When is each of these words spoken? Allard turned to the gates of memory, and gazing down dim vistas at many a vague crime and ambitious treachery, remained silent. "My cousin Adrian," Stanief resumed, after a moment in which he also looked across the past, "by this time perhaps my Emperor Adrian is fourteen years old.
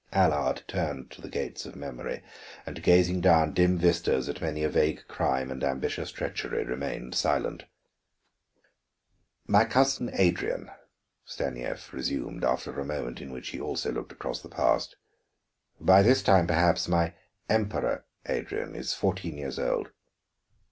Allard 0.13 0.63
turned 0.67 1.11
to 1.11 1.21
the 1.21 1.29
gates 1.29 1.63
of 1.67 1.75
memory, 1.75 2.23
and 2.65 2.81
gazing 2.81 3.21
down 3.21 3.53
dim 3.53 3.77
vistas 3.77 4.27
at 4.27 4.41
many 4.41 4.63
a 4.63 4.67
vague 4.69 5.03
crime 5.07 5.51
and 5.51 5.63
ambitious 5.63 6.09
treachery, 6.11 6.63
remained 6.63 7.13
silent. 7.13 7.65
"My 9.45 9.63
cousin 9.63 10.09
Adrian," 10.13 10.71
Stanief 11.23 11.93
resumed, 11.93 12.43
after 12.43 12.79
a 12.79 12.83
moment 12.83 13.21
in 13.21 13.31
which 13.31 13.49
he 13.49 13.61
also 13.61 13.91
looked 13.91 14.11
across 14.11 14.41
the 14.41 14.49
past, 14.49 14.95
"by 15.79 16.01
this 16.01 16.23
time 16.23 16.47
perhaps 16.47 16.87
my 16.87 17.13
Emperor 17.47 18.03
Adrian 18.25 18.75
is 18.75 18.95
fourteen 18.95 19.37
years 19.37 19.59
old. 19.59 19.89